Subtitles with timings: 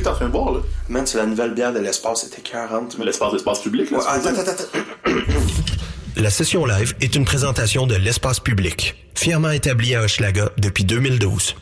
[0.00, 0.60] que t'es en train de boire, là?
[0.88, 2.98] Man, c'est la nouvelle bière de l'espace, c'était 40.
[2.98, 3.98] Mais l'espace, l'espace public, là.
[3.98, 5.10] Ouais, c'est attends, attends, attends.
[6.16, 11.54] La session live est une présentation de l'espace public, fièrement établi à Hochelaga depuis 2012.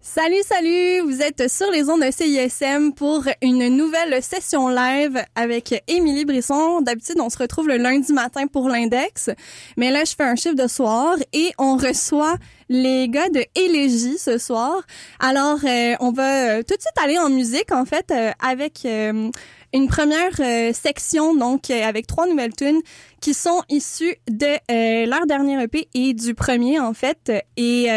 [0.00, 1.00] Salut, salut!
[1.00, 6.82] Vous êtes sur les ondes de CISM pour une nouvelle session live avec Émilie Brisson.
[6.82, 9.30] D'habitude, on se retrouve le lundi matin pour l'index,
[9.76, 12.36] mais là, je fais un chiffre de soir et on reçoit
[12.68, 14.82] les gars de Élégie ce soir.
[15.20, 18.82] Alors, euh, on va euh, tout de suite aller en musique, en fait, euh, avec
[18.84, 19.30] euh,
[19.72, 22.80] une première euh, section, donc euh, avec trois nouvelles tunes
[23.20, 27.32] qui sont issues de leur dernier EP et du premier, en fait.
[27.56, 27.88] Et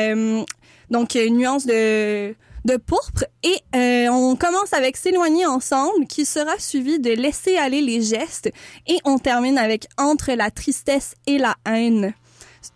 [0.90, 2.34] donc, une nuance de,
[2.68, 3.24] de pourpre.
[3.44, 8.52] Et euh, on commence avec S'éloigner ensemble, qui sera suivi de Laisser aller les gestes.
[8.88, 12.14] Et on termine avec Entre la tristesse et la haine.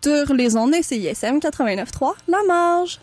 [0.00, 3.00] Sur les ondes de CISM 89.3, La Marge.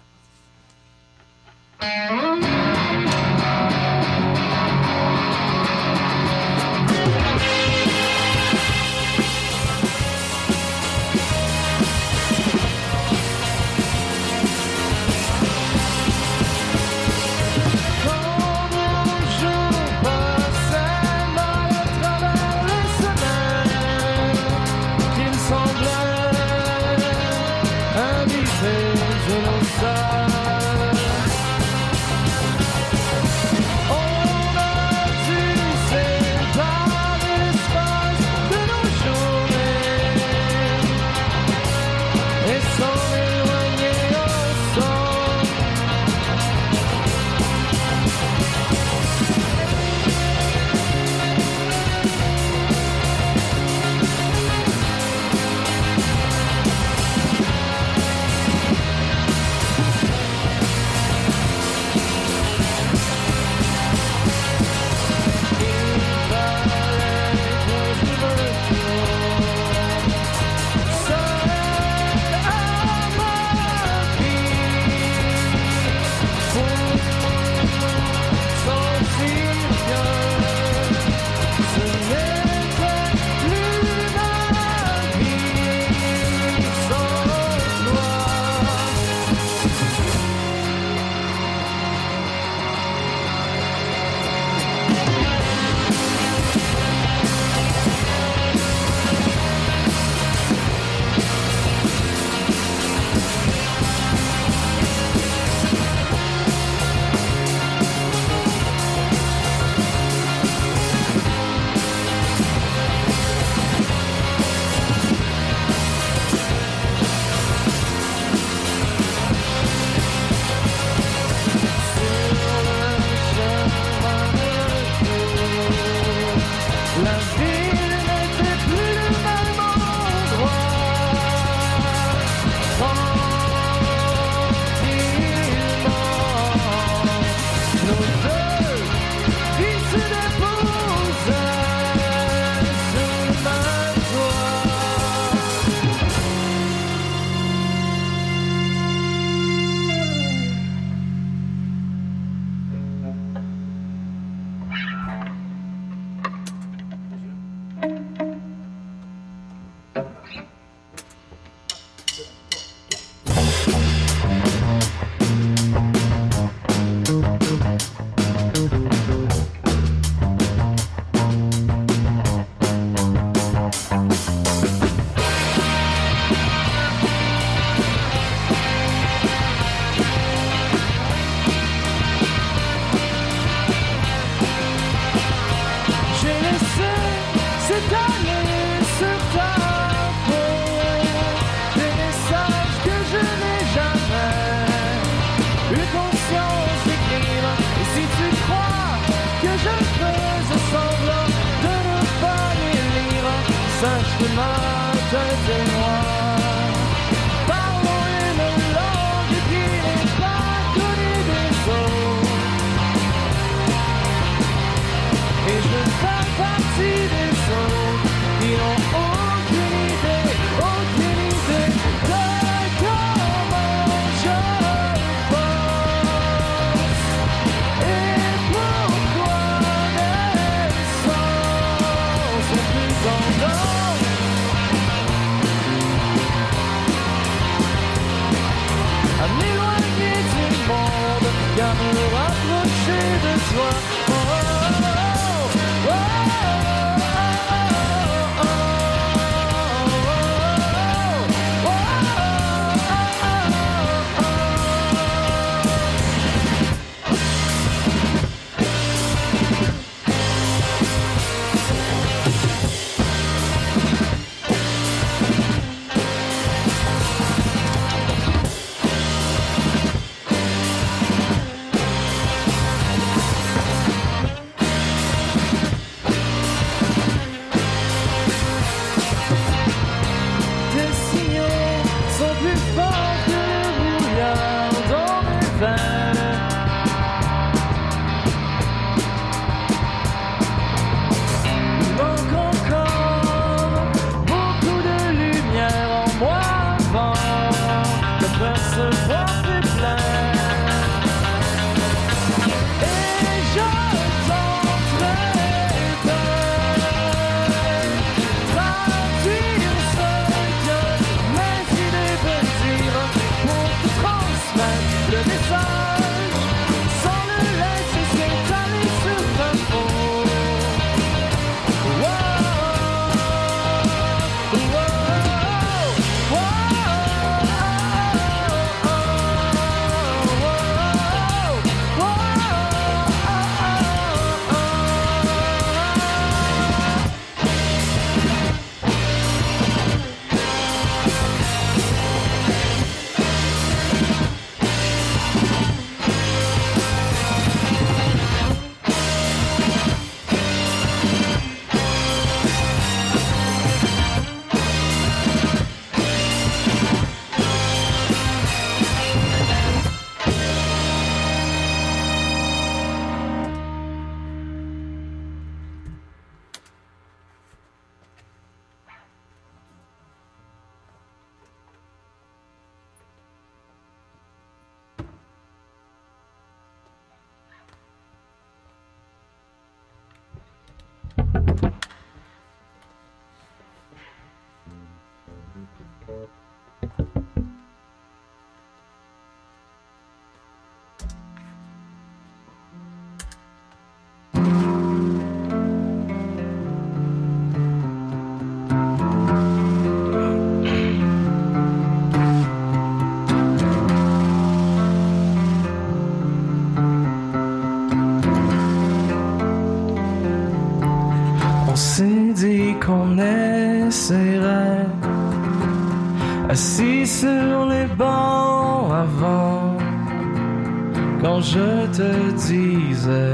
[421.41, 423.33] Je te disais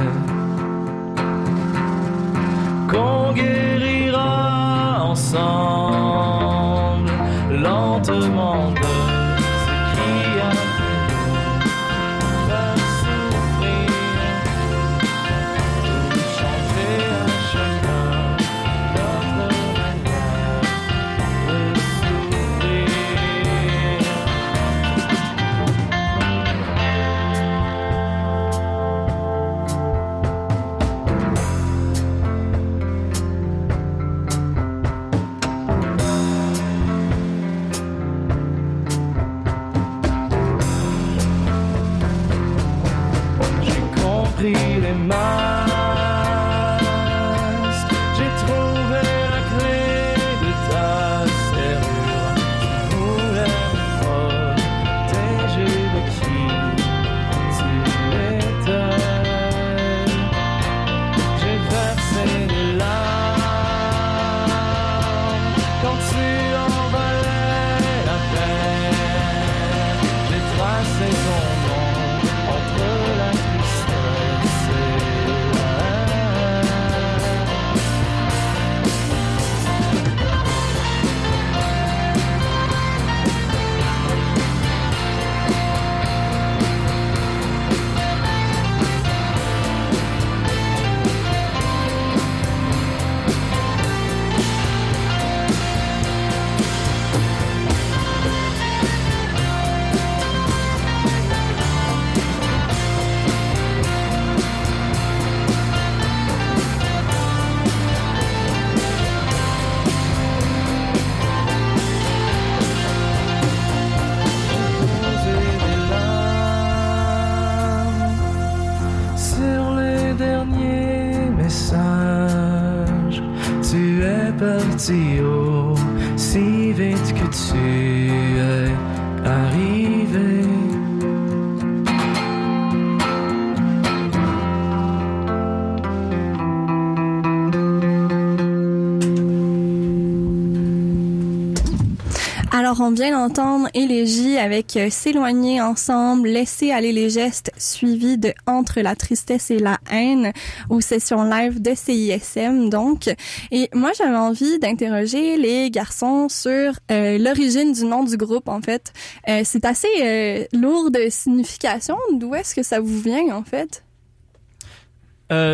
[142.96, 148.96] Vient d'entendre Élégie avec euh, S'éloigner ensemble, laisser aller les gestes, suivi de Entre la
[148.96, 150.32] tristesse et la haine
[150.70, 153.14] aux sessions live de CISM, donc.
[153.52, 158.62] Et moi, j'avais envie d'interroger les garçons sur euh, l'origine du nom du groupe, en
[158.62, 158.94] fait.
[159.28, 161.98] Euh, c'est assez euh, lourd de signification.
[162.14, 163.84] D'où est-ce que ça vous vient, en fait?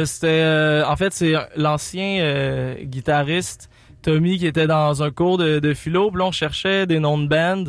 [0.05, 3.69] C'était en fait c'est l'ancien guitariste
[4.01, 7.27] Tommy qui était dans un cours de, philo, puis là on cherchait des noms de
[7.27, 7.63] band.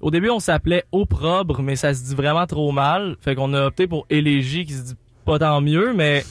[0.00, 3.66] Au début on s'appelait Opprobre, mais ça se dit vraiment trop mal, fait qu'on a
[3.66, 6.24] opté pour Élégie qui se dit pas tant mieux, mais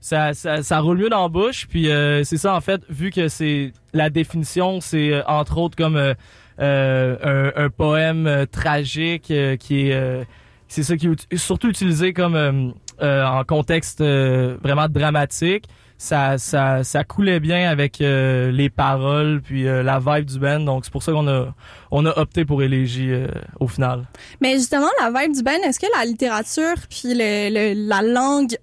[0.00, 3.28] ça, ça, roule mieux dans la bouche, puis euh, c'est ça en fait, vu que
[3.28, 6.14] c'est la définition, c'est euh, entre autres comme euh,
[6.58, 10.26] un, un poème tragique qui est
[10.68, 15.64] c'est ça qui est ut- surtout utilisé comme en contexte vraiment dramatique.
[15.98, 20.60] Ça, ça, ça coulait bien avec euh, les paroles puis euh, la vibe du band.
[20.60, 21.54] Donc c'est pour ça qu'on a
[21.90, 23.28] on a opté pour Élégie euh,
[23.60, 24.04] au final.
[24.42, 28.56] Mais justement, la vibe du band, est-ce que la littérature puis le, le- la langue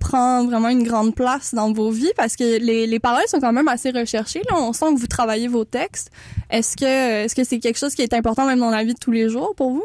[0.00, 2.10] prend vraiment une grande place dans vos vies?
[2.16, 4.40] Parce que les, les paroles sont quand même assez recherchées.
[4.50, 4.56] Là.
[4.58, 6.10] On sent que vous travaillez vos textes.
[6.48, 8.98] Est-ce que est-ce que c'est quelque chose qui est important même dans la vie de
[8.98, 9.84] tous les jours pour vous?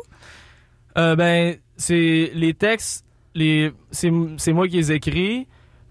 [0.95, 3.03] Ben c'est les textes,
[3.35, 5.47] les c'est c'est moi qui les écris.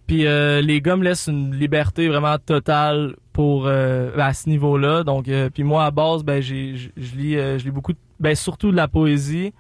[0.06, 5.02] Puis euh, les gars me laissent une liberté vraiment totale pour euh, à ce niveau-là.
[5.02, 7.98] Donc euh, puis moi à base ben j'ai je lis euh, je lis beaucoup de-
[8.20, 9.52] ben surtout de la poésie.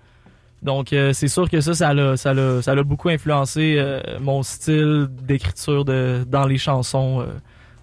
[0.62, 3.78] Donc c'est sûr que ça ça l'a ça l'a ça l'a beaucoup influencé
[4.20, 7.22] mon style d'écriture de dans les chansons.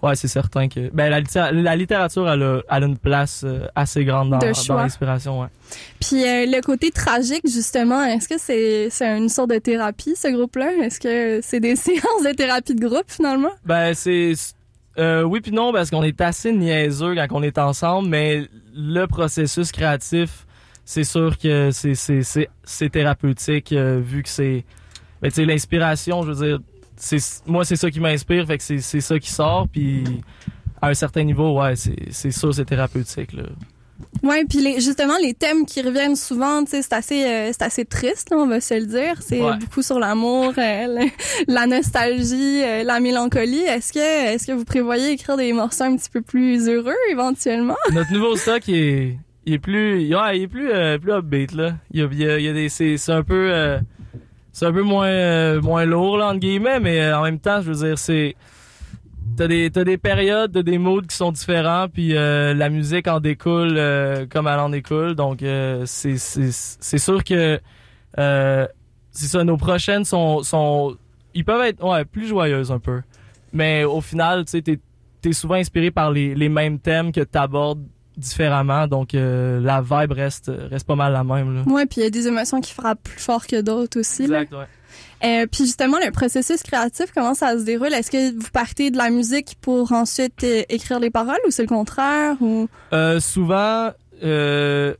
[0.02, 3.42] Ouais, c'est certain que ben la, litté- la littérature elle a, elle a une place
[3.44, 4.38] euh, assez grande dans,
[4.76, 5.48] l'inspiration, ouais.
[6.00, 10.28] Puis euh, le côté tragique, justement, est-ce que c'est c'est une sorte de thérapie, ce
[10.28, 10.72] groupe-là?
[10.82, 13.52] Est-ce que c'est des séances de thérapie de groupe, finalement?
[13.64, 14.34] Ben c'est
[14.98, 19.06] euh, oui puis non parce qu'on est assez niaiseux quand on est ensemble, mais le
[19.06, 20.46] processus créatif,
[20.84, 24.64] c'est sûr que c'est c'est c'est thérapeutique euh, vu que c'est
[25.22, 26.58] ben tu sais l'inspiration, je veux dire,
[27.46, 30.04] moi c'est ça qui m'inspire, fait que c'est ça qui sort puis
[30.80, 33.44] à un certain niveau, ouais, c'est c'est sûr c'est thérapeutique là.
[34.24, 38.30] Ouais, puis les, justement les thèmes qui reviennent souvent, c'est assez euh, c'est assez triste,
[38.30, 39.14] là, on va se le dire.
[39.20, 39.56] C'est Ouais.
[39.58, 41.06] beaucoup sur l'amour, euh,
[41.46, 43.62] la nostalgie, euh, la mélancolie.
[43.62, 47.76] Est-ce que est-ce que vous prévoyez écrire des morceaux un petit peu plus heureux éventuellement?
[47.92, 51.76] Notre nouveau stock il est il est plus ouais, il est plus plus upbeat là.
[51.92, 53.78] Il y a, il y a, des c'est un peu
[54.52, 57.60] c'est un peu moins euh, moins lourd là entre guillemets mais euh, en même temps
[57.62, 58.36] je veux dire c'est
[59.36, 63.08] t'as des t'as des périodes t'as des moods qui sont différents puis euh, la musique
[63.08, 63.80] en découle
[64.30, 65.14] comme elle en découle.
[65.14, 67.60] Donc c'est c'est c'est sûr que
[68.14, 70.96] c'est ça nos prochaines sont sont
[71.34, 73.00] ils peuvent être ouais plus joyeuses un peu.
[73.54, 74.78] Mais au final tu sais t'es
[75.22, 80.12] t'es souvent inspiré par les, les mêmes thèmes que t'abordes différemment donc euh, la vibe
[80.12, 82.72] reste reste pas mal la même là Ouais, puis il y a des émotions qui
[82.72, 84.26] frappent plus fort que d'autres aussi.
[84.26, 84.42] là.
[84.42, 84.66] exact ouais
[85.24, 87.92] Euh, puis justement, le processus créatif, comment ça se déroule?
[87.94, 91.62] Est-ce que vous partez de la musique pour ensuite euh, écrire les paroles ou c'est
[91.62, 92.34] le contraire?
[92.40, 92.68] Ou...
[92.92, 93.92] Euh, souvent,
[94.24, 94.94] euh,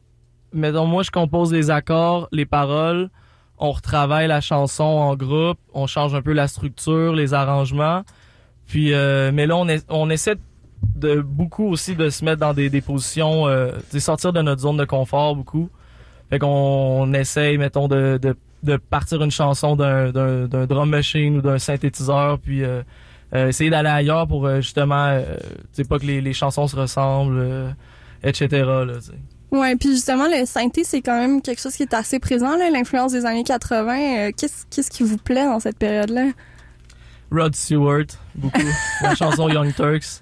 [0.53, 3.11] mettons, moi, je compose les accords, les paroles,
[3.59, 8.03] on retravaille la chanson en groupe, on change un peu la structure, les arrangements.
[8.69, 10.41] Puis, euh, mais là, on, est, on essaie de
[11.25, 14.77] beaucoup aussi de se mettre dans des, des positions, euh, de sortir de notre zone
[14.77, 15.69] de confort beaucoup.
[16.31, 20.89] Fait qu'on on essaye, mettons, de, de, de partir une chanson d'un, d'un, d'un drum
[20.89, 22.83] machine ou d'un synthétiseur, puis euh,
[23.35, 25.25] euh, essayer d'aller ailleurs pour euh, justement, tu
[25.73, 27.75] sais, pas que les, les chansons se ressemblent,
[28.23, 28.49] etc.
[28.65, 28.99] Là.
[29.53, 32.71] Ouais, puis justement, le synthé, c'est quand même quelque chose qui est assez présent, là,
[32.71, 33.99] l'influence des années 80.
[33.99, 36.31] Euh, qu'est-ce, qu'est-ce qui vous plaît dans cette période-là?
[37.31, 38.63] Rod Stewart, beaucoup.
[39.03, 40.22] la chanson Young Turks.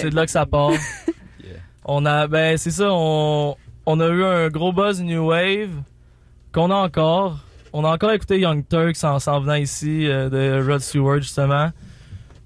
[0.00, 0.70] C'est de là que ça part.
[1.84, 3.54] On a, ben, c'est ça, on,
[3.86, 5.70] on a eu un gros buzz New Wave
[6.52, 7.38] qu'on a encore.
[7.72, 11.70] On a encore écouté Young Turks en s'en venant ici euh, de Rod Stewart, justement.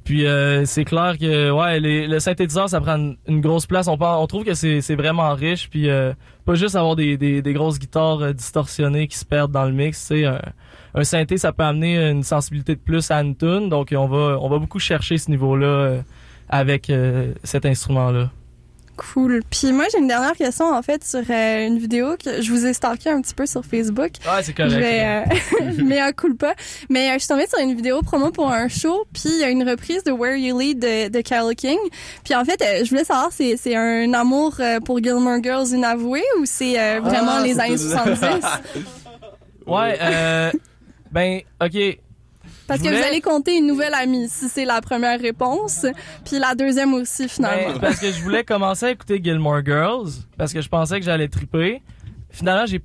[0.04, 3.88] Puis euh, c'est clair que ouais, les- le synthétiseur, ça prend une, une grosse place.
[3.88, 5.70] On, on trouve que c'est vraiment riche.
[5.70, 6.12] Puis euh,
[6.44, 10.00] pas juste avoir des, des, des grosses guitares distorsionnées qui se perdent dans le mix.
[10.06, 10.40] tu sais, Un,
[10.94, 13.70] un synthé, ça peut amener une sensibilité de plus à une tune.
[13.70, 16.00] Donc on va, on va beaucoup chercher ce niveau-là euh,
[16.50, 18.30] avec euh, cet instrument-là.
[19.14, 19.40] Cool.
[19.48, 22.66] Puis moi, j'ai une dernière question, en fait, sur euh, une vidéo que je vous
[22.66, 24.10] ai stalké un petit peu sur Facebook.
[24.26, 24.72] Ouais, c'est correct.
[24.74, 26.52] Je vais, euh, mais un coup pas.
[26.90, 29.44] Mais euh, je suis tombée sur une vidéo promo pour un show, puis il y
[29.44, 31.78] a une reprise de Where You Lead de, de Carole King.
[32.24, 35.68] Puis en fait, euh, je voulais savoir, c'est c'est un amour euh, pour Gilmore Girls
[35.68, 38.20] inavoué ou c'est euh, vraiment Ah, les années tout- 70?
[39.66, 40.50] Ouais, euh,
[41.12, 41.98] ben, ok.
[42.70, 45.86] Parce que vous allez compter une nouvelle amie si c'est la première réponse,
[46.24, 47.72] puis la deuxième aussi finalement.
[47.72, 51.04] Ben, parce que je voulais commencer à écouter Gilmore Girls parce que je pensais que
[51.04, 51.82] j'allais triper.
[52.30, 52.80] Finalement, j'ai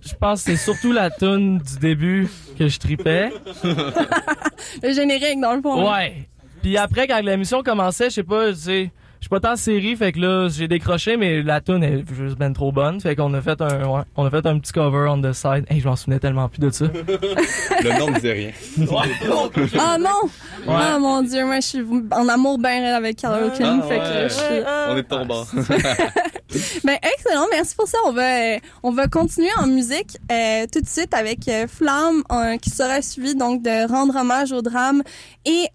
[0.00, 2.28] je pense que c'est surtout la tune du début
[2.58, 3.30] que je tripais.
[4.82, 5.88] Le générique dans le fond.
[5.90, 6.28] Ouais.
[6.62, 9.96] Puis après quand l'émission commençait, je sais pas, tu sais, je suis pas tant série,
[9.96, 13.32] fait que là, j'ai décroché mais la tune est juste ben trop bonne, fait qu'on
[13.34, 15.64] a fait un ouais, on a fait un petit cover on the side.
[15.68, 16.86] Hey, je m'en souvenais tellement plus de ça.
[17.82, 18.50] Le nom ne disait rien.
[19.78, 20.28] Ah non!
[20.66, 20.74] Ouais.
[20.76, 21.82] Ah mon dieu, moi je suis
[22.12, 24.04] en amour bien raide avec Carole King, Ah, fait ouais.
[24.04, 24.62] que je suis...
[24.88, 25.46] On est bord.
[26.84, 27.98] Ben excellent, merci pour ça.
[28.06, 32.22] On va euh, on va continuer en musique euh, tout de suite avec euh, Flamme
[32.62, 35.02] qui sera suivi donc de rendre hommage au drame
[35.44, 35.66] et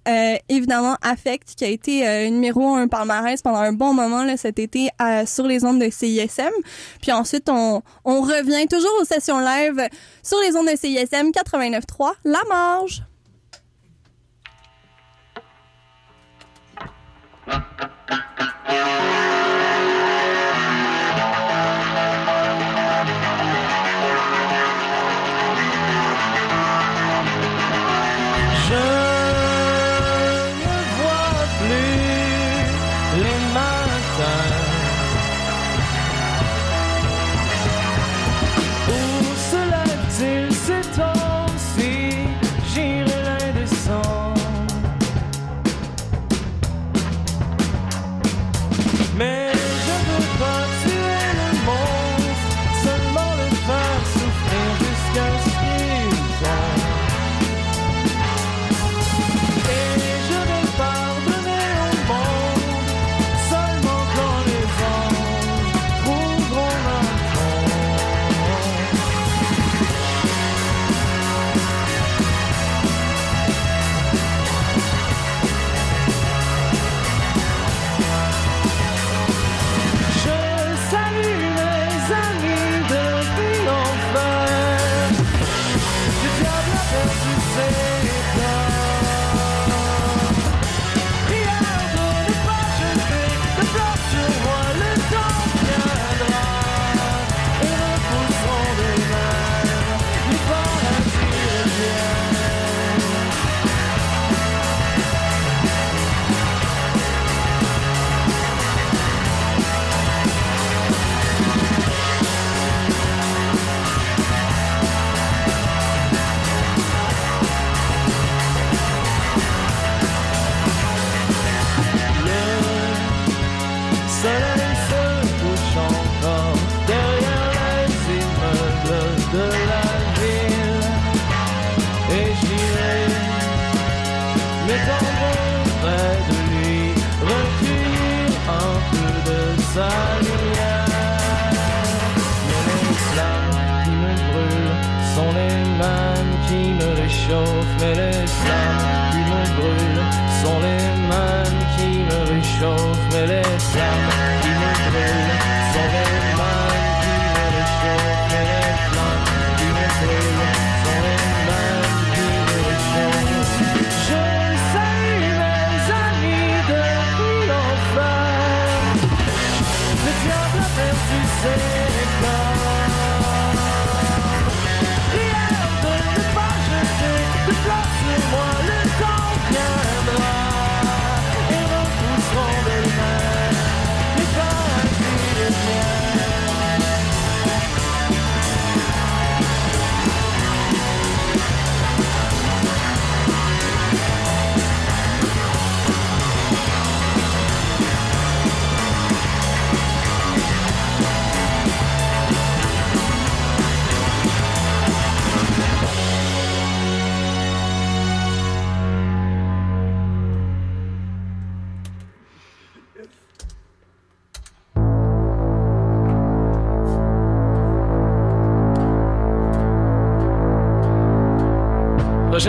[0.49, 4.89] évidemment Affect qui a été numéro un palmarès pendant un bon moment là, cet été
[5.25, 6.51] sur les ondes de CISM.
[7.01, 9.87] Puis ensuite on on revient toujours aux sessions live
[10.21, 13.03] sur les ondes de CISM 89.3 La Marge.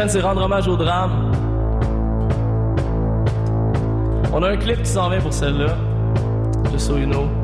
[0.08, 1.32] c'est rendre hommage au drame.
[4.32, 5.76] On a un clip qui s'en vient pour celle-là.
[6.72, 7.43] Just so you know.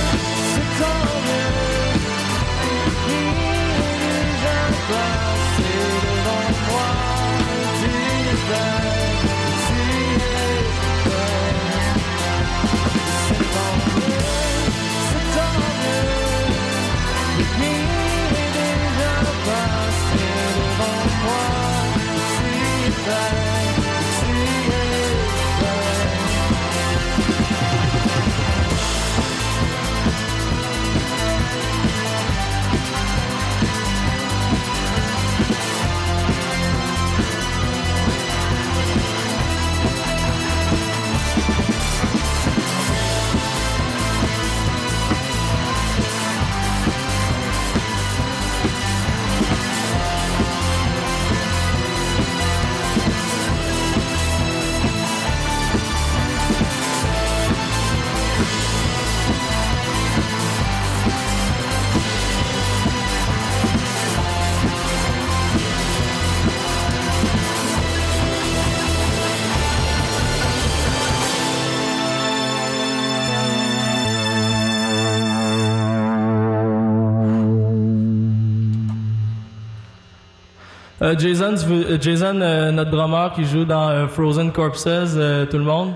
[81.11, 85.93] Euh, Jason, euh, Jason euh, notre drummer qui joue dans Frozen Corpses, tout le monde.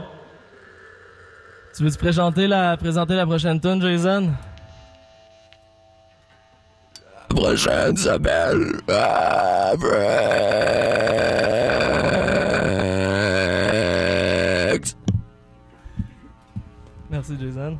[1.75, 4.31] Tu veux-tu présenter la, présenter la prochaine tune, Jason?
[7.29, 8.81] La prochaine s'appelle...
[17.09, 17.77] Merci, Jason.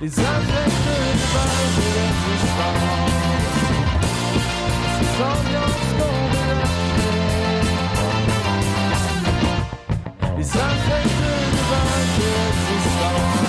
[0.00, 3.12] Les affects de base de l'existence
[4.98, 7.14] Ces ambiances qu'on veut acheter
[10.36, 13.44] Les affects de base de l'existence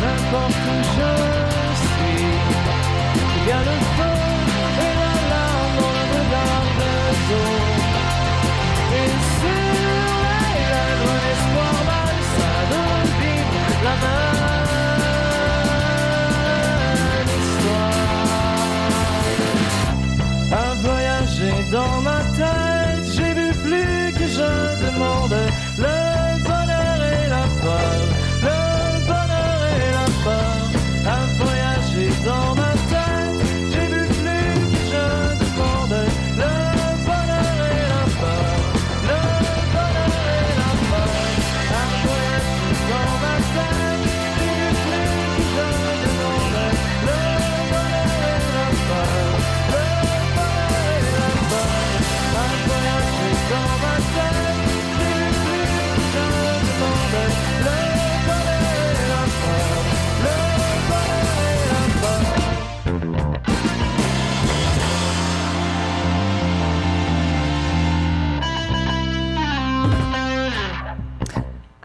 [0.00, 0.59] N'importe où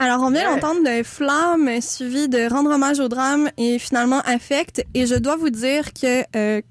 [0.06, 4.86] Alors, on vient d'entendre de Flamme suivi de Rendre hommage au drame et finalement Affect.
[4.94, 6.62] Et je dois vous dire que, euh,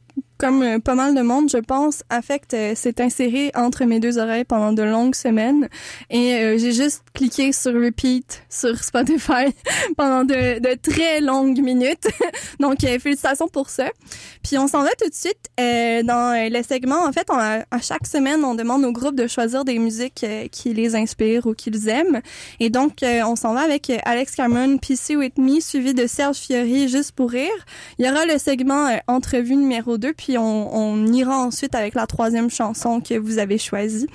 [0.45, 4.19] comme euh, pas mal de monde, je pense, Affect euh, s'est inséré entre mes deux
[4.19, 5.71] oreilles pendant de longues semaines.
[6.11, 9.47] Et euh, j'ai juste cliqué sur Repeat sur Spotify
[9.97, 12.09] pendant de, très longues minutes.
[12.61, 13.89] Donc, félicitations pour ça.
[14.43, 17.07] Puis on s'en va tout de suite dans le segment.
[17.07, 20.95] En fait, à chaque semaine, on demande au groupe de choisir des musiques qui les
[20.95, 22.21] inspirent ou qu'ils aiment.
[22.61, 26.89] Et donc, on s'en va avec Alex Cameron, PC With Me, suivi de Serge Fiori,
[26.89, 27.49] Juste pour rire.
[27.99, 32.07] Il y aura le segment Entrevue numéro 2, puis on, on ira ensuite avec la
[32.07, 34.07] troisième chanson que vous avez choisie.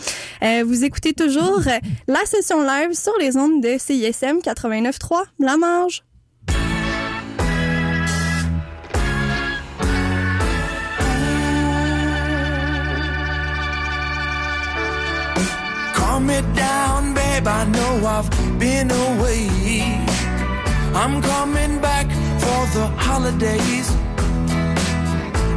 [0.43, 1.61] Euh, vous écoutez toujours
[2.07, 6.03] la session live sur les ondes de CISM 89.3, La Marge.
[16.39, 17.47] It down, babe.
[17.47, 18.29] I know I've
[18.59, 19.47] been away.
[20.93, 22.05] I'm coming back
[22.39, 24.08] for the holidays.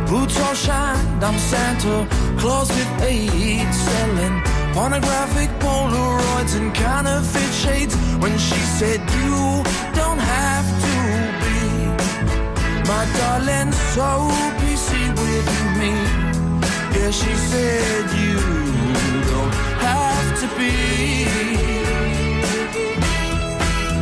[0.09, 2.07] Boots all shined, I'm Santa
[2.39, 4.43] Claus with AIDS, selling
[4.75, 7.95] pornographic Polaroids and counterfeit shades.
[8.23, 9.63] When she said, You
[9.95, 10.97] don't have to
[11.43, 11.59] be
[12.91, 14.09] my darling, so
[14.61, 14.91] PC
[15.23, 15.49] with
[15.81, 15.93] me.
[16.95, 18.39] Yeah, she said you
[19.31, 19.55] don't
[19.89, 20.75] have to be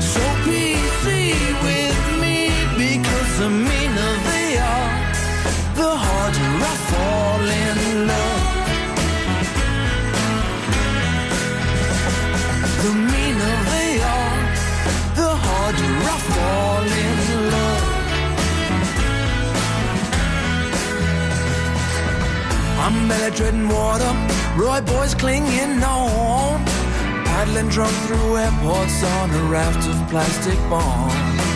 [0.01, 1.07] so PC
[1.63, 3.80] with me because they are,
[5.81, 7.79] the harder I fall in
[8.11, 8.47] love.
[12.85, 14.41] The meaner they are,
[15.21, 17.19] the harder I fall in
[17.55, 17.87] love.
[22.85, 24.13] I'm belly treading water,
[24.61, 26.65] Roy boys clinging on.
[27.25, 31.50] Paddling drunk through airports on a raft of plastic bombs.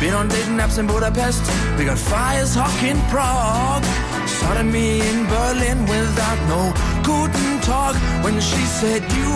[0.00, 1.42] Been on dating apps in Budapest,
[1.78, 3.84] we got fires hawk in Prague.
[4.26, 6.62] Started me in Berlin without no
[7.02, 9.34] guten talk when she said you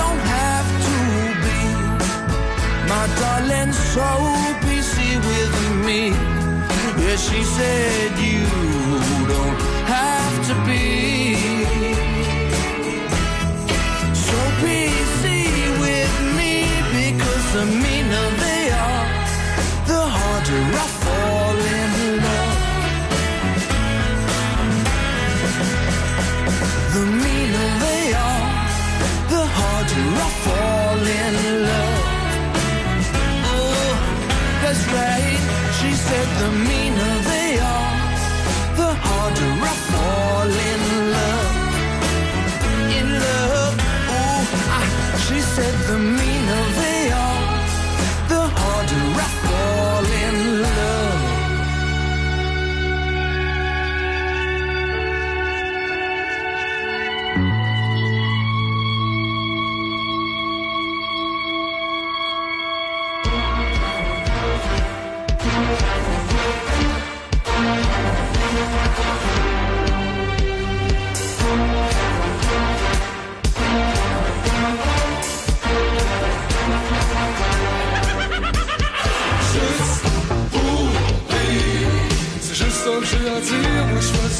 [0.00, 0.96] don't have to
[1.44, 1.60] be
[2.88, 4.08] my darling, so
[4.64, 4.96] PC
[5.30, 5.54] with
[5.86, 6.10] me.
[7.02, 8.44] Yeah, she said you
[9.32, 9.58] don't
[9.98, 11.36] have to be
[14.26, 15.22] so PC
[15.84, 16.52] with me
[16.96, 18.01] because of are,
[20.52, 21.01] the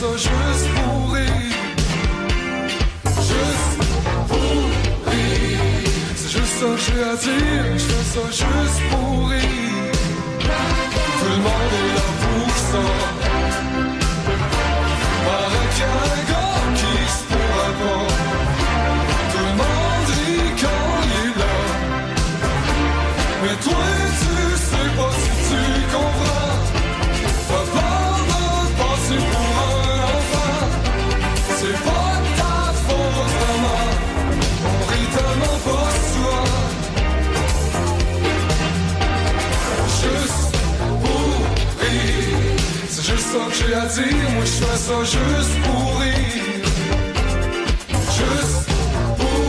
[0.02, 1.28] ça juste pour rire.
[3.30, 3.78] Juste
[4.28, 4.40] pour
[5.06, 5.58] rire.
[6.16, 9.92] C'est juste ça que à dire, je fais juste pour rire.
[11.18, 13.21] Tout le monde est là pour ça.
[44.82, 46.66] Ça juste pour rire.
[48.18, 48.66] Juste
[49.18, 49.44] pour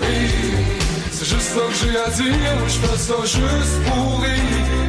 [0.00, 0.58] rire.
[1.12, 4.86] C'est juste ça que j'ai à dire, je fais ça juste pour rire.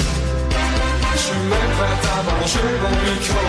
[1.13, 3.45] Je suis même prêt à manger mon micro.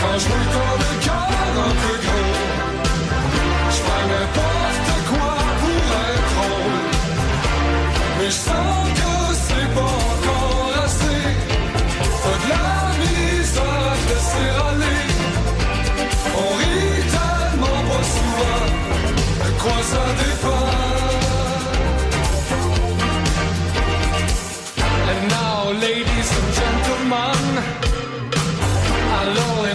[0.00, 0.38] Quand je me
[0.84, 1.30] le cœur
[1.66, 2.27] un peu gros,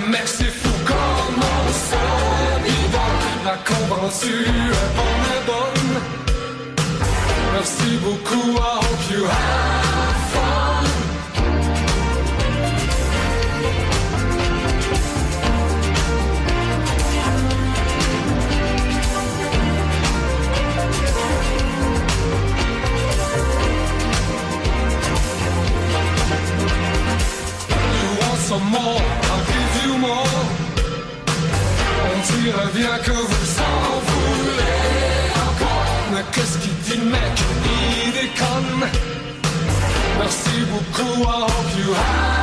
[0.10, 1.98] mecs, c'est fou comment ça.
[3.46, 6.02] La comprends-tu, est bonne.
[7.54, 10.86] Merci beaucoup, I hope you have fun.
[28.02, 29.22] You want some more,
[32.06, 35.86] On dirait bien que vous en voulez encore.
[36.12, 37.36] Mais qu'est-ce qu'il dit, le mec?
[37.66, 38.89] Il déconne.
[40.20, 42.42] Merci beaucoup, I hope you have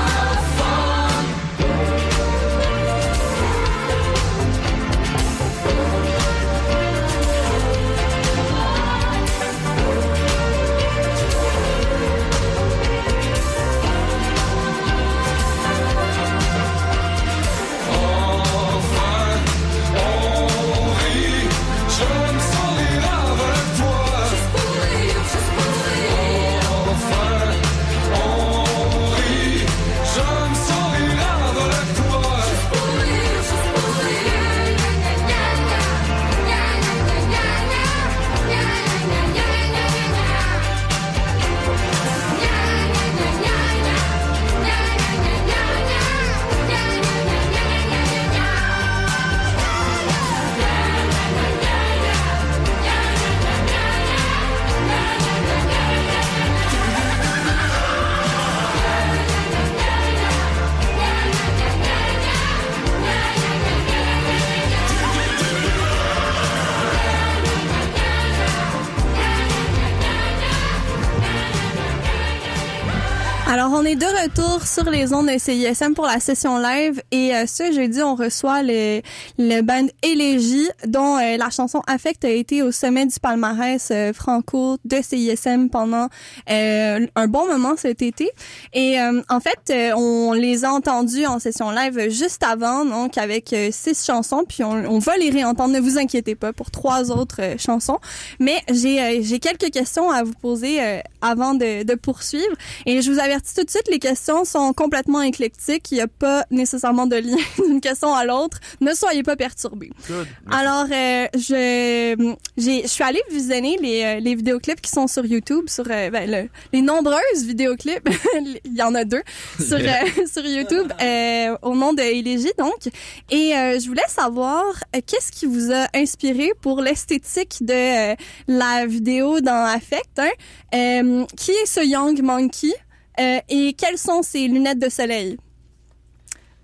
[73.90, 77.72] est de retour sur les ondes de CISM pour la session live et euh, ce
[77.72, 79.00] jeudi, on reçoit le,
[79.36, 84.12] le band Élégie dont euh, la chanson Affect a été au sommet du palmarès euh,
[84.12, 86.08] franco de CISM pendant
[86.50, 88.30] euh, un bon moment cet été.
[88.74, 93.18] Et euh, en fait, euh, on les a entendus en session live juste avant, donc
[93.18, 97.10] avec six chansons, puis on, on va les réentendre, ne vous inquiétez pas, pour trois
[97.10, 97.98] autres chansons.
[98.38, 100.78] Mais j'ai j'ai quelques questions à vous poser
[101.20, 102.54] avant de, de poursuivre.
[102.86, 105.90] Et je vous avertis tout de de suite, les questions sont complètement éclectiques.
[105.90, 108.58] Il n'y a pas nécessairement de lien d'une question à l'autre.
[108.80, 109.90] Ne soyez pas perturbés.
[110.08, 110.26] Good.
[110.50, 115.24] Alors, euh, je, j'ai, je suis allée visionner les, euh, les vidéoclips qui sont sur
[115.26, 118.08] YouTube, sur euh, ben, le- les nombreuses vidéoclips.
[118.64, 119.22] Il y en a deux
[119.58, 122.88] sur euh, sur YouTube euh, au nom de Élégie donc.
[123.30, 124.64] Et euh, je voulais savoir
[125.06, 128.14] qu'est-ce qui vous a inspiré pour l'esthétique de
[128.48, 130.18] la vidéo dans Affect.
[130.18, 130.30] Hein?
[130.74, 132.72] Euh, qui est ce Young Monkey?
[133.18, 135.38] Euh, et quelles sont ses lunettes de soleil?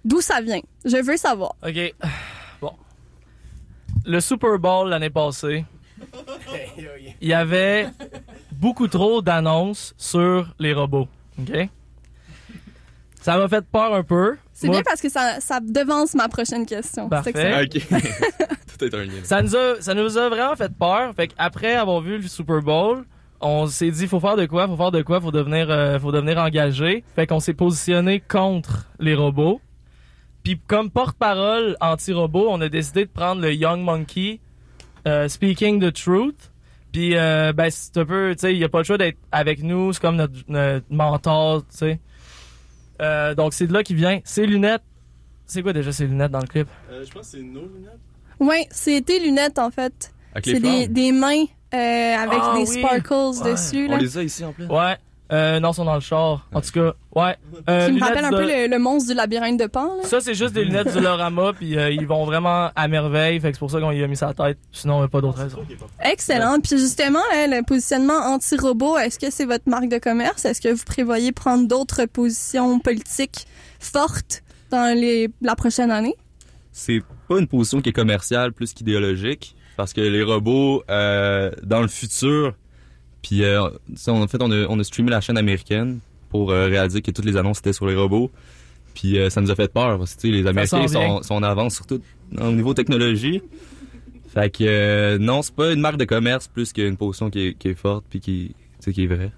[0.04, 0.60] D'où ça vient?
[0.84, 1.54] Je veux savoir.
[1.66, 1.94] OK.
[2.60, 2.72] Bon.
[4.04, 5.64] Le Super Bowl l'année passée,
[7.20, 7.88] il y avait
[8.52, 11.08] beaucoup trop d'annonces sur les robots.
[11.38, 11.68] OK?
[13.20, 14.36] Ça m'a fait peur un peu.
[14.52, 17.04] C'est bien parce que ça, ça devance ma prochaine question.
[17.06, 17.30] C'est Parfait.
[17.30, 17.56] excellent.
[17.90, 18.48] Ah, ok.
[18.78, 19.24] Tout est un lien.
[19.24, 21.12] ça nous a, ça nous a vraiment fait peur.
[21.14, 23.04] Fait après avoir vu le Super Bowl,
[23.40, 26.12] on s'est dit faut faire de quoi, faut faire de quoi, faut devenir, euh, faut
[26.12, 27.04] devenir engagé.
[27.14, 29.60] Fait qu'on s'est positionné contre les robots.
[30.42, 34.40] Puis comme porte-parole anti-robot, on a décidé de prendre le Young Monkey
[35.06, 36.52] euh, Speaking the Truth.
[36.92, 39.18] Puis euh, ben c'est un peu, tu sais, il y a pas le choix d'être
[39.32, 39.92] avec nous.
[39.92, 42.00] C'est comme notre, notre mentor, tu sais.
[43.02, 44.20] Euh, donc c'est de là qu'il vient.
[44.24, 44.82] Ses lunettes.
[45.46, 46.68] C'est quoi déjà ses lunettes dans le clip?
[46.90, 48.00] Euh, je pense que c'est nos lunettes.
[48.40, 50.12] Oui, c'est tes lunettes en fait.
[50.44, 52.78] C'est des, mains avec Ah des oui.
[52.80, 53.52] sparkles Ouais.
[53.52, 53.86] dessus.
[53.88, 53.98] On Là.
[53.98, 54.66] les a ici en plus.
[54.66, 54.96] Ouais.
[55.32, 56.46] Euh, non, ils sont dans le char.
[56.54, 57.34] En tout cas, ouais.
[57.68, 59.96] Euh, Qui me lunettes rappelle un de- peu le, le monstre du labyrinthe de Pan.
[59.96, 60.04] Là.
[60.04, 63.40] Ça, c'est juste des lunettes du Lorama, puis euh, ils vont vraiment à merveille.
[63.40, 64.56] Fait que c'est pour ça qu'on y a mis sa tête.
[64.70, 65.58] Sinon, il n'y a pas d'autre raison.
[66.04, 66.60] Excellent.
[66.60, 70.44] Puis justement, là, le positionnement anti-robot, est-ce que c'est votre marque de commerce?
[70.44, 73.46] Est-ce que vous prévoyez prendre d'autres positions politiques
[73.80, 76.14] fortes dans les, la prochaine année?
[76.70, 79.55] C'est pas une position qui est commerciale plus qu'idéologique.
[79.76, 82.54] Parce que les robots, euh, dans le futur,
[83.22, 83.68] puis euh,
[84.08, 85.98] en fait, on a, on a streamé la chaîne américaine
[86.30, 88.30] pour euh, réaliser que toutes les annonces étaient sur les robots.
[88.94, 91.34] Puis euh, ça nous a fait peur parce que tu sais, les Américains sont, sont
[91.34, 92.00] en avance surtout
[92.40, 93.42] au niveau technologie.
[94.32, 97.54] Fait que euh, non, c'est pas une marque de commerce plus qu'une position qui est,
[97.54, 99.32] qui est forte puis qui, qui est vraie.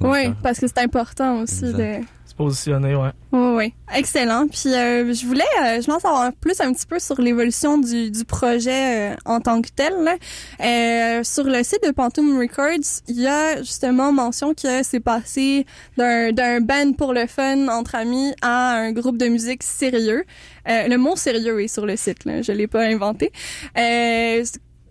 [0.00, 0.36] Donc, Oui, ça.
[0.42, 1.78] parce que c'est important aussi Exact.
[2.00, 2.04] de...
[2.26, 3.10] Se positionner, ouais.
[3.32, 3.74] Oui, oui.
[3.94, 4.46] Excellent.
[4.48, 8.10] Puis euh, je voulais, euh, je pense avoir plus un petit peu sur l'évolution du,
[8.10, 9.92] du projet euh, en tant que tel.
[10.02, 10.16] là.
[10.60, 15.64] Euh, sur le site de Pantoum Records, il y a justement mention que c'est passé
[15.96, 20.24] d'un d'un band pour le fun entre amis à un groupe de musique sérieux.
[20.68, 22.42] Euh, le mot sérieux est sur le site, là.
[22.42, 23.30] je l'ai pas inventé.
[23.78, 24.42] Euh,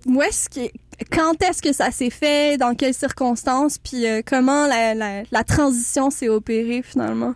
[0.06, 0.62] où est-ce que
[1.10, 5.43] quand est-ce que ça s'est fait, dans quelles circonstances, puis euh, comment la, la, la
[5.43, 7.36] transition s'est opérée finalement?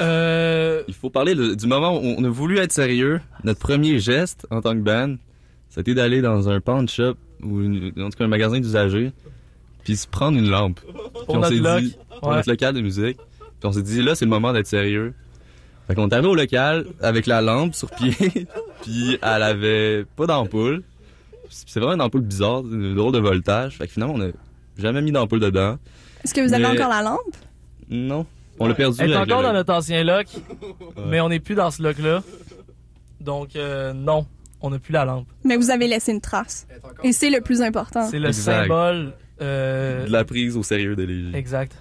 [0.00, 3.20] Euh, Il faut parler de- du moment où on a voulu être sérieux.
[3.44, 5.16] Notre premier geste en tant que band,
[5.68, 9.12] c'était d'aller dans un pawn shop ou une- en tout cas un magasin d'usagers,
[9.84, 10.80] puis se prendre une lampe.
[10.80, 10.92] Puis
[11.28, 12.36] on s'est dit, pour Ouais.
[12.36, 15.14] notre local de musique, puis on s'est dit là c'est le moment d'être sérieux.
[15.88, 18.14] Fait qu'on est arrivé au local avec la lampe sur pied,
[18.82, 20.82] puis elle avait pas d'ampoule.
[21.50, 23.76] C'est vraiment une ampoule bizarre, une drôle de voltage.
[23.76, 24.30] Fait que finalement on a
[24.78, 25.76] jamais mis d'ampoule dedans.
[26.24, 27.36] Est-ce que vous avez Mais- encore la lampe?
[27.90, 28.24] Non,
[28.58, 28.96] on l'a perdu.
[29.00, 30.26] Elle est le encore dans notre ancien loc,
[31.08, 32.22] mais on n'est plus dans ce loc-là.
[33.20, 34.26] Donc, euh, non,
[34.60, 35.26] on n'a plus la lampe.
[35.44, 36.66] Mais vous avez laissé une trace.
[37.02, 38.08] Et c'est le plus important.
[38.08, 38.62] C'est le Exact.
[38.62, 39.12] symbole.
[39.42, 41.72] euh, de la prise au sérieux de les Exact.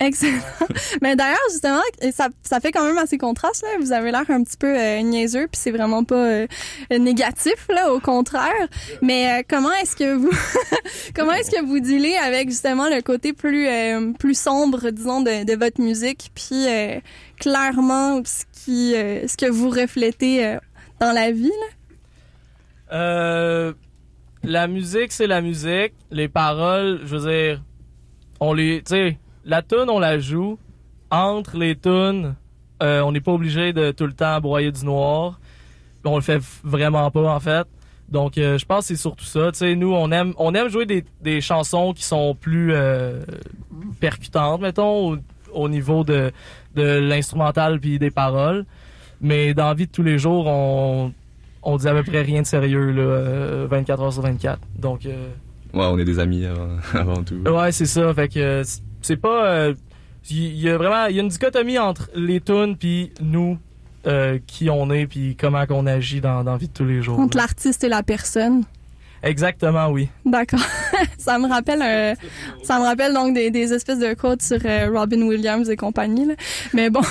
[0.00, 0.40] Excellent.
[1.02, 1.80] Mais d'ailleurs, justement,
[2.12, 3.62] ça, ça fait quand même assez contraste.
[3.62, 3.68] Là.
[3.80, 6.46] Vous avez l'air un petit peu euh, niaiseux, puis c'est vraiment pas euh,
[6.90, 8.68] négatif, là, au contraire.
[9.02, 10.30] Mais euh, comment est-ce que vous
[11.14, 15.44] comment est-ce que vous dealez avec justement le côté plus euh, plus sombre, disons, de,
[15.44, 16.98] de votre musique, puis euh,
[17.38, 20.58] clairement ce qui euh, ce que vous reflétez euh,
[21.00, 21.66] dans la vie, là?
[22.92, 23.72] Euh,
[24.42, 25.94] la musique, c'est la musique.
[26.10, 27.62] Les paroles, je veux dire,
[28.40, 30.58] on les, tu sais, la tune, on la joue.
[31.10, 32.34] Entre les tunes,
[32.82, 35.38] euh, on n'est pas obligé de tout le temps broyer du noir.
[36.04, 37.66] On le fait vraiment pas, en fait.
[38.08, 39.50] Donc, euh, je pense que c'est surtout ça.
[39.52, 43.20] Tu sais, nous, on aime, on aime jouer des, des chansons qui sont plus euh,
[44.00, 45.16] percutantes, mettons, au,
[45.52, 46.30] au niveau de,
[46.74, 48.66] de l'instrumental puis des paroles.
[49.20, 51.12] Mais dans la vie de tous les jours, on,
[51.62, 54.58] on dit à peu près rien de sérieux, là, euh, 24 heures sur 24.
[54.78, 55.28] Donc, euh,
[55.72, 57.36] Ouais, on est des amis avant, avant tout.
[57.48, 58.12] ouais, c'est ça.
[58.14, 58.62] Fait que
[59.06, 59.46] c'est- pas.
[59.46, 59.74] euh,
[60.30, 63.58] Il y, a vraiment il y a une dichotomie entre les tunes puis nous,
[64.06, 67.02] euh, qui on est puis comment qu'on agit dans, dans la vie de tous les
[67.02, 67.18] jours.
[67.20, 68.64] Entre l'artiste et la personne.
[69.24, 70.08] Exactement, oui.
[70.24, 70.60] D'accord.
[71.18, 72.14] ça me rappelle un-
[72.62, 76.26] ça me rappelle donc des, des espèces de quotes sur euh, Robin Williams et compagnie.
[76.26, 76.34] Là.
[76.72, 77.00] Mais bon.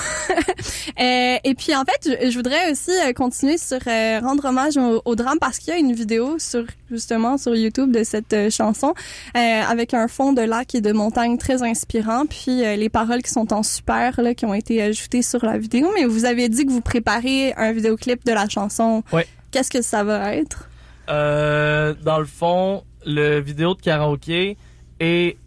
[0.99, 4.78] Euh, et puis en fait, je, je voudrais aussi euh, continuer sur euh, rendre hommage
[4.78, 8.32] au, au drame parce qu'il y a une vidéo sur justement sur YouTube de cette
[8.34, 8.93] euh, chanson
[9.36, 13.24] euh, avec un fond de lac et de montagne très inspirant, puis euh, les paroles
[13.24, 15.89] qui sont en super là qui ont été ajoutées sur la vidéo.
[15.95, 19.03] Mais vous avez dit que vous préparez un vidéoclip de la chanson.
[19.11, 19.26] Ouais.
[19.51, 20.70] Qu'est-ce que ça va être?
[21.10, 24.58] Euh, dans le fond, le vidéo de karaoké
[24.99, 25.38] est,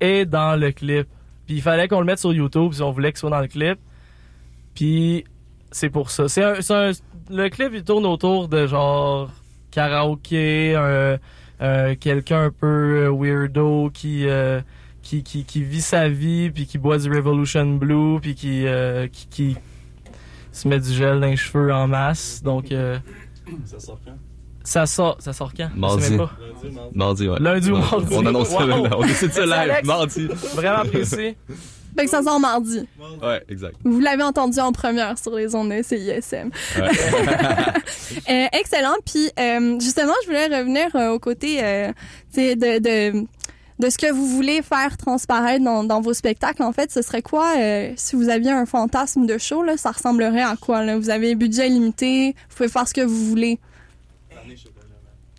[0.00, 1.06] est dans le clip.
[1.46, 3.46] Puis il fallait qu'on le mette sur YouTube si on voulait qu'il soit dans le
[3.48, 3.78] clip.
[4.74, 5.24] Puis
[5.70, 6.28] c'est pour ça.
[6.28, 6.90] C'est un,
[7.30, 9.30] le clip il tourne autour de genre
[9.70, 11.18] karaoké, un-
[11.60, 14.60] un- quelqu'un un peu euh, weirdo qui, euh,
[15.02, 18.66] qui, qui, qui vit sa vie puis qui boit du Revolution Blue puis qui,
[19.30, 19.56] qui,
[20.52, 22.42] se met du gel dans les cheveux en masse.
[22.42, 22.66] Donc
[23.64, 24.16] Ça sort quand?
[24.66, 25.68] Ça sort, ça sort quand?
[25.68, 26.10] Je sais Mardi.
[26.10, 26.30] même pas.
[26.94, 27.38] Mardi, ouais.
[27.40, 28.14] Lundi ou mardi.
[28.14, 28.84] On annonce ça, Wow.
[28.84, 28.90] là.
[28.98, 30.28] on décide ça Merci, live, mardi.
[30.54, 31.36] Vraiment apprécié.
[31.98, 32.86] Fait que ça sort mardi.
[33.22, 33.76] Ouais, exact.
[33.84, 36.50] Vous l'avez entendu en première sur les ondes de CISM.
[36.78, 36.90] Ouais.
[38.28, 38.94] Euh, excellent.
[39.04, 41.92] Puis euh, justement, je voulais revenir euh, au côté euh,
[42.36, 42.54] de,
[43.12, 43.26] de
[43.78, 46.62] de ce que vous voulez faire transparaître dans, dans vos spectacles.
[46.62, 49.90] En fait, ce serait quoi euh, si vous aviez un fantasme de show là, ça
[49.90, 50.96] ressemblerait à quoi là?
[50.98, 53.58] Vous avez un budget limité, vous pouvez faire ce que vous voulez.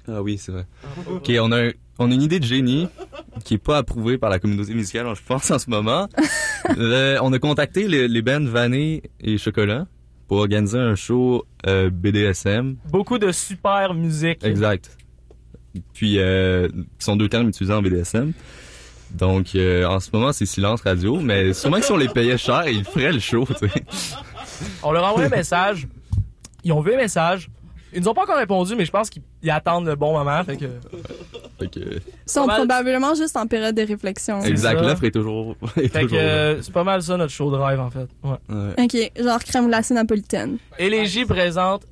[0.07, 0.65] Ah oui, c'est vrai.
[1.11, 2.87] Ok, on a, un- on a une idée de génie
[3.43, 6.07] qui est pas approuvée par la communauté musicale, je pense, en ce moment.
[6.77, 9.87] Euh, on a contacté les, les bands Vanille et Chocolat
[10.27, 12.75] pour organiser un show euh, BDSM.
[12.89, 14.43] Beaucoup de super musique.
[14.43, 14.97] Exact.
[15.93, 18.33] Puis, euh, qui sont deux termes utilisés en BDSM.
[19.11, 22.37] Donc, euh, en ce moment, c'est silence radio, mais sûrement que si on les payait
[22.37, 23.83] cher, ils feraient le show, tu sais.
[24.83, 25.87] On leur a envoyé un message.
[26.65, 27.49] Ils ont vu le message.
[27.93, 30.43] Ils nous ont pas encore répondu, mais je pense qu'ils ils attendent le bon moment.
[30.43, 30.65] Fait que,
[31.59, 32.57] Fait que, Ils sont mal.
[32.57, 34.41] probablement juste en période de réflexion.
[34.41, 37.79] exact, l'offre est toujours, est fait toujours euh, c'est pas mal ça notre show drive
[37.79, 38.07] en fait.
[38.23, 38.38] Ouais.
[38.49, 38.83] Ouais.
[38.83, 40.57] Ok, genre crème glacée napolitaine.
[40.77, 41.85] Élégie présente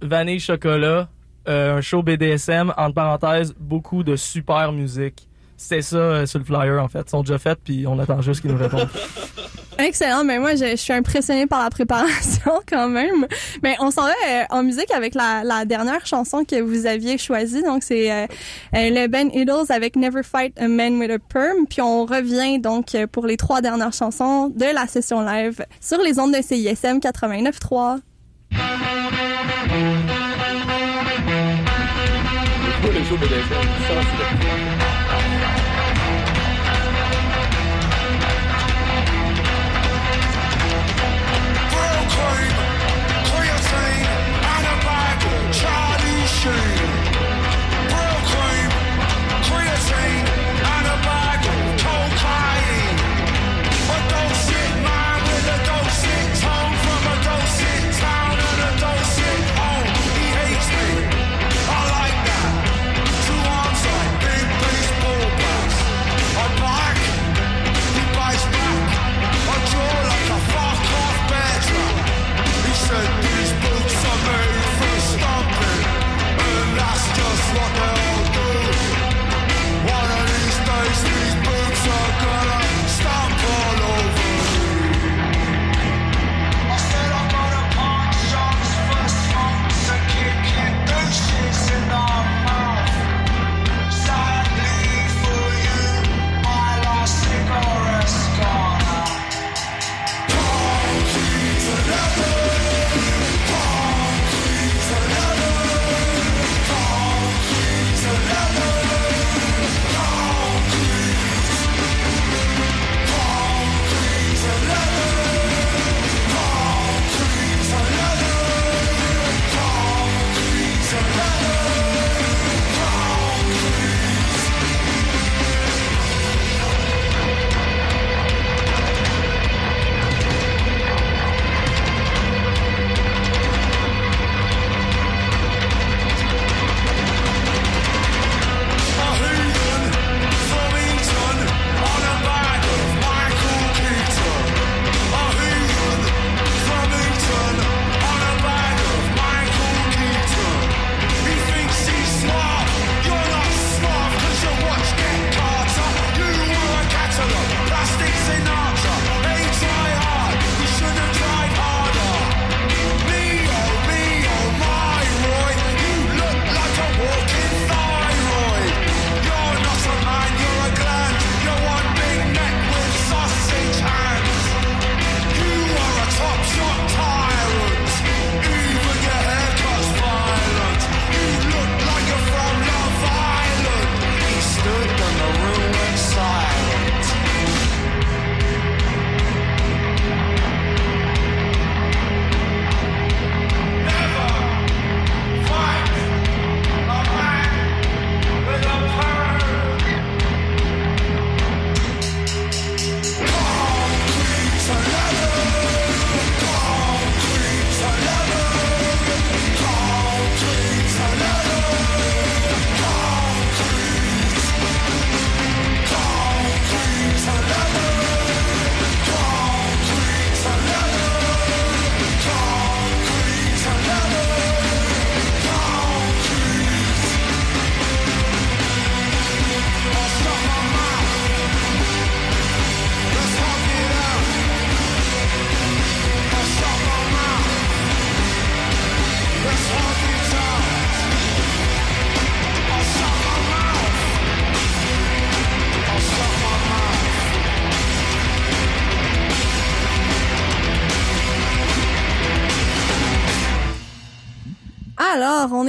[0.00, 1.08] Vanille Chocolat,
[1.48, 5.28] euh, un show BDSM, entre parenthèses, beaucoup de super musique.
[5.56, 7.02] C'était ça euh, sur le flyer en fait.
[7.06, 8.88] Ils sont déjà faits puis on attend juste qu'ils nous répondent.
[9.78, 13.26] Excellent, mais moi je, je suis impressionnée par la préparation quand même.
[13.62, 17.18] Mais on s'en va euh, en musique avec la, la dernière chanson que vous aviez
[17.18, 17.62] choisie.
[17.62, 18.26] Donc c'est euh,
[18.74, 21.66] euh, le Ben Idols avec Never Fight a Man with a Perm.
[21.68, 26.18] Puis on revient donc pour les trois dernières chansons de la session live sur les
[26.18, 28.00] ondes de CISM 89.3.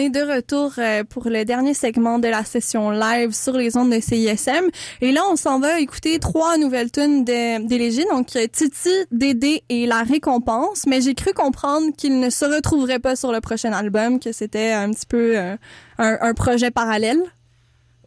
[0.10, 4.00] de retour euh, pour le dernier segment de la session live sur les ondes de
[4.00, 4.70] CISM.
[5.02, 8.06] Et là, on s'en va écouter trois nouvelles tunes Légies.
[8.12, 10.86] Donc, euh, Titi, Dédé et La Récompense.
[10.88, 14.72] Mais j'ai cru comprendre qu'ils ne se retrouveraient pas sur le prochain album, que c'était
[14.72, 15.56] un petit peu euh,
[15.98, 17.22] un, projet parallèle.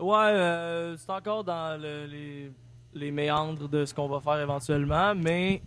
[0.00, 2.50] Ouais, c'est encore dans le- les,
[2.94, 5.62] les méandres de ce qu'on va faire éventuellement, mais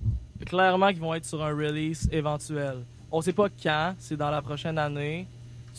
[0.45, 2.83] clairement qu'ils vont être sur un release éventuel.
[3.11, 5.27] On sait pas quand, c'est dans la prochaine année.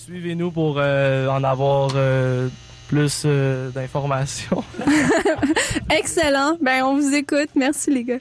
[0.03, 2.49] Suivez-nous pour euh, en avoir euh,
[2.89, 4.65] plus euh, d'informations.
[5.91, 6.57] Excellent.
[6.63, 7.51] Ben, on vous écoute.
[7.55, 8.19] Merci, les gars.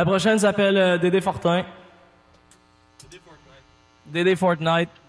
[0.00, 1.62] La prochaine s'appelle euh, Dédé Fortin.
[4.06, 4.88] Dédé Fortnite.
[4.88, 4.99] juste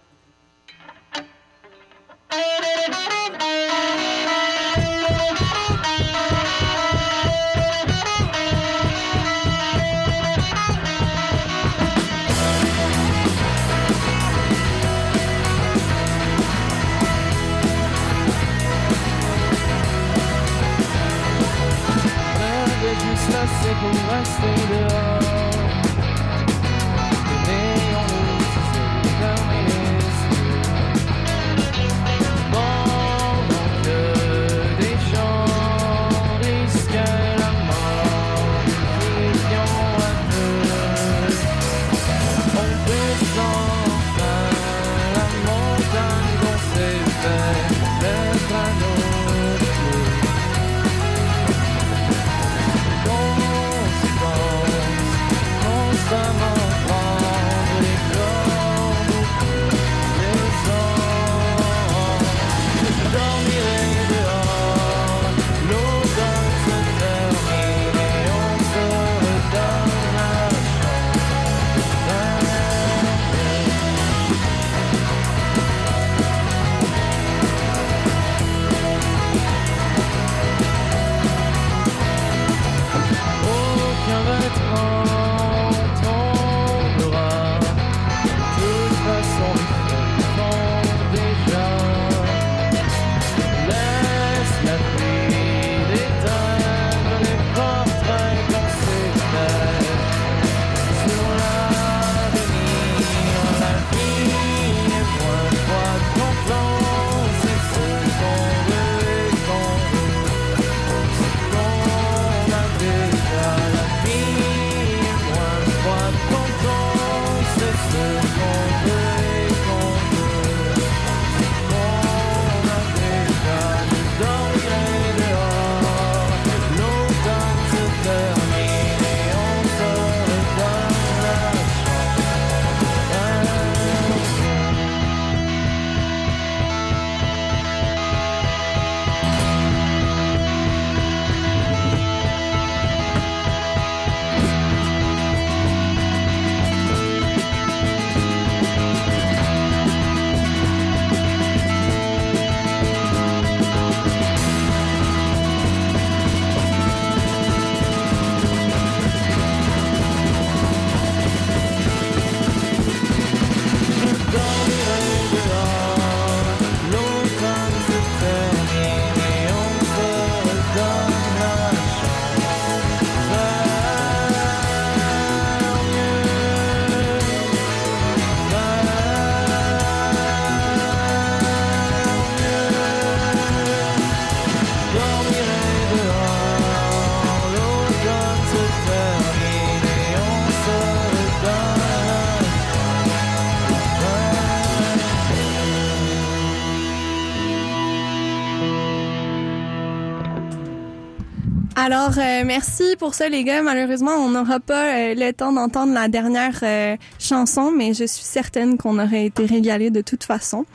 [201.92, 203.62] Alors, euh, merci pour ça, les gars.
[203.64, 208.24] Malheureusement, on n'aura pas euh, le temps d'entendre la dernière euh, chanson, mais je suis
[208.24, 210.66] certaine qu'on aurait été régalés de toute façon.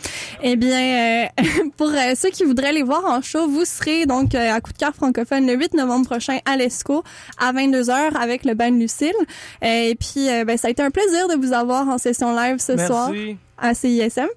[0.42, 1.42] Eh bien, euh,
[1.78, 4.76] pour euh, ceux qui voudraient les voir en show, vous serez donc à Coup de
[4.76, 7.02] cœur francophone le 8 novembre prochain à l'ESCO
[7.38, 9.14] à 22h avec le band Lucille.
[9.62, 12.76] Et puis, ben, ça a été un plaisir de vous avoir en session live ce
[12.76, 13.38] soir Merci.
[13.56, 14.28] à CISM.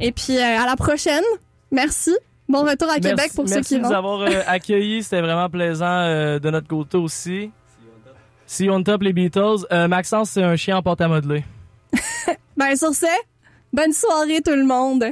[0.00, 1.22] Et puis, euh, à la prochaine.
[1.70, 2.12] Merci.
[2.48, 3.94] Bon retour à Québec Merci- pour ceux merci qui de nous vont.
[3.94, 5.02] avoir euh, accueillis.
[5.02, 7.50] C'était vraiment plaisant euh, de notre côté aussi.
[8.46, 9.64] See you on top, les Beatles.
[9.72, 11.44] Euh, Maxence, c'est un chien en porte à modeler.
[12.56, 13.06] Ben, sur ce,
[13.72, 15.06] bonne soirée tout le monde.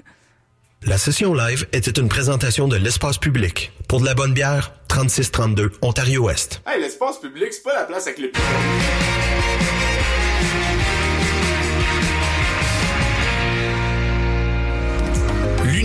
[0.87, 3.73] La session live était une présentation de l'espace public.
[3.89, 6.63] Pour de la bonne bière, 3632 Ontario-Ouest.
[6.67, 8.31] Hey, l'espace public, c'est pas la place avec les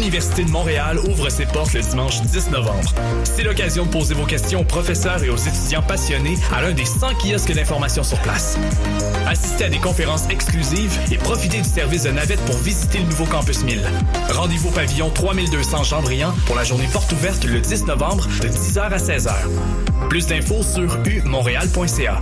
[0.08, 2.93] L'Université de Montréal ouvre ses portes le dimanche 10 novembre.
[3.26, 6.86] C'est l'occasion de poser vos questions aux professeurs et aux étudiants passionnés à l'un des
[6.86, 8.58] 100 kiosques d'information sur place.
[9.28, 13.26] Assistez à des conférences exclusives et profitez du service de navette pour visiter le nouveau
[13.26, 13.82] campus 1000.
[14.30, 18.80] Rendez-vous au pavillon 3200 Jean-Briand pour la journée porte ouverte le 10 novembre de 10h
[18.80, 19.34] à 16h.
[20.08, 22.22] Plus d'infos sur umontréal.ca.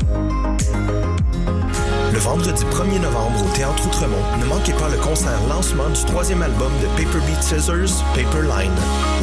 [2.16, 6.44] Le vendredi 1er novembre au Théâtre Outremont, ne manquez pas le concert lancement du troisième
[6.44, 8.72] album de Paper Beat Scissors, Paper Line.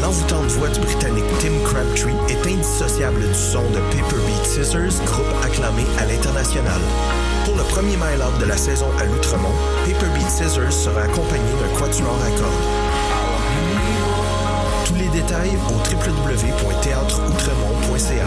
[0.03, 5.25] L'envoûtante voix du Britannique Tim Crabtree est indissociable du son de Paper Beat Scissors, groupe
[5.43, 6.83] acclamé à l'international.
[7.47, 9.55] Pour le premier mile out de la saison à l'Outremont,
[9.87, 12.67] Paper Beat Scissors sera accompagné d'un quatuor à cordes.
[14.85, 18.27] Tous les détails au www.théâtreoutremont.ca.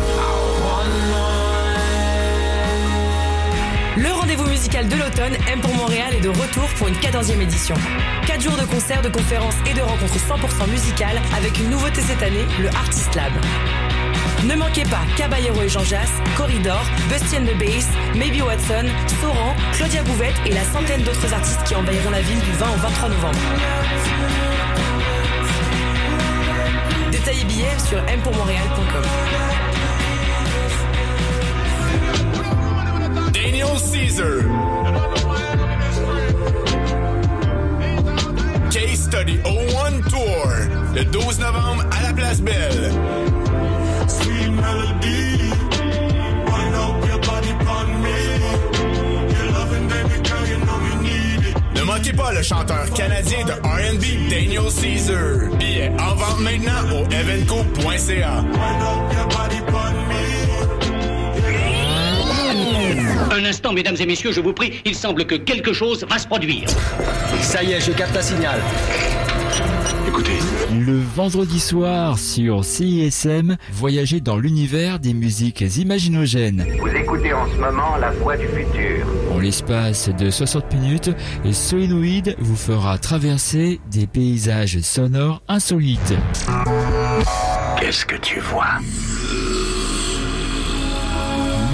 [3.98, 7.76] Le rendez-vous musical de l'automne, M pour Montréal, est de retour pour une 14e édition.
[8.28, 12.22] 4 jours de concerts, de conférences et de rencontres 100% musicales avec une nouveauté cette
[12.22, 13.32] année, le Artist Lab.
[14.44, 18.86] Ne manquez pas Caballero et Jean Jass, Corridor, Busty and the Bass, Maybe Watson,
[19.22, 22.78] Soran, Claudia Bouvette et la centaine d'autres artistes qui envahiront la ville du 20 au
[22.78, 23.40] 23 novembre.
[27.12, 29.04] Détails et billets sur mpourmontréal.com.
[33.46, 34.42] Daniel Caesar.
[38.72, 40.48] Case Study 01 Tour.
[40.96, 42.92] Le 12 novembre à la Place Belle.
[44.08, 45.52] Sweet melody.
[46.48, 48.18] Wind up your body upon me.
[49.30, 51.56] Your loving baby girl, you know me need it.
[51.76, 55.56] Ne manquez pas le chanteur canadien de R&B Daniel Caesar.
[55.60, 58.44] Billets en vente maintenant au evenco.ca.
[63.36, 66.26] Un instant, mesdames et messieurs, je vous prie, il semble que quelque chose va se
[66.26, 66.70] produire.
[67.42, 68.62] Ça y est, je capte un signal.
[70.08, 70.40] Écoutez.
[70.72, 76.66] Le vendredi soir sur CISM, voyagez dans l'univers des musiques imaginogènes.
[76.80, 79.06] Vous écoutez en ce moment la voix du futur.
[79.34, 81.10] En l'espace de 60 minutes,
[81.52, 86.14] Solenoid vous fera traverser des paysages sonores insolites.
[87.78, 88.80] Qu'est-ce que tu vois?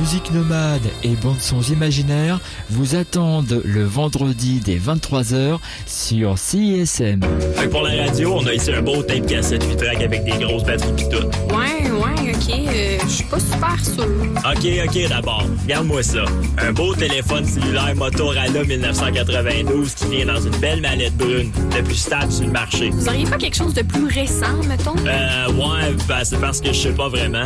[0.01, 2.39] Musique nomade et bandes sons imaginaires
[2.71, 7.19] vous attendent le vendredi dès 23h sur CISM.
[7.55, 10.23] Fait que pour la radio, on a ici un beau tape cassette 8 track avec
[10.23, 11.27] des grosses batteries pis tout.
[11.55, 12.49] Ouais, ouais, ok.
[12.67, 14.07] euh, Je suis pas super sûr.
[14.43, 16.23] Ok, ok, d'abord, regarde-moi ça.
[16.57, 21.95] Un beau téléphone cellulaire Motorola 1992 qui vient dans une belle mallette brune, le plus
[21.95, 22.89] stable sur le marché.
[22.89, 24.95] Vous auriez pas quelque chose de plus récent, mettons?
[25.05, 27.45] Euh, ouais, ben, c'est parce que je sais pas vraiment.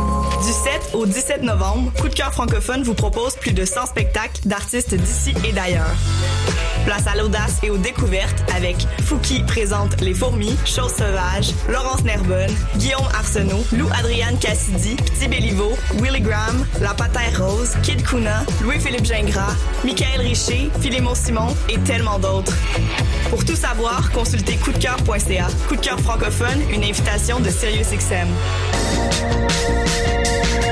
[0.43, 4.41] Du 7 au 17 novembre, Coup de cœur francophone vous propose plus de 100 spectacles
[4.45, 5.95] d'artistes d'ici et d'ailleurs.
[6.85, 12.49] Place à l'audace et aux découvertes avec Fouki présente Les Fourmis, Choses Sauvages, Laurence Nerbonne,
[12.77, 19.05] Guillaume Arsenault, Lou Adriane Cassidy, Petit Béliveau, Willy Graham, La Patère Rose, Kid Kuna, Louis-Philippe
[19.05, 22.57] Gingras, Michael Richer, Philémon Simon et tellement d'autres.
[23.29, 25.47] Pour tout savoir, consultez coupdecoeur.ca.
[25.67, 28.27] Coup de cœur francophone, une invitation de SiriusXM.